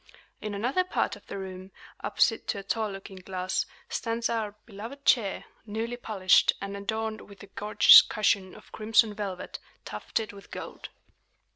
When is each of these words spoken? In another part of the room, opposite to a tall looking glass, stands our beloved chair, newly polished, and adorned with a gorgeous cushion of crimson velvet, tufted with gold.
In 0.41 0.55
another 0.55 0.83
part 0.83 1.15
of 1.15 1.27
the 1.27 1.37
room, 1.37 1.71
opposite 2.03 2.47
to 2.47 2.57
a 2.57 2.63
tall 2.63 2.89
looking 2.89 3.17
glass, 3.17 3.67
stands 3.87 4.29
our 4.29 4.55
beloved 4.65 5.05
chair, 5.05 5.45
newly 5.67 5.95
polished, 5.95 6.53
and 6.59 6.75
adorned 6.75 7.21
with 7.21 7.43
a 7.43 7.47
gorgeous 7.53 8.01
cushion 8.01 8.55
of 8.55 8.71
crimson 8.71 9.13
velvet, 9.13 9.59
tufted 9.85 10.33
with 10.33 10.49
gold. 10.49 10.89